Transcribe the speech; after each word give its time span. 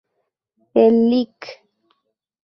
El 0.83 0.95
Lic. 1.11 1.41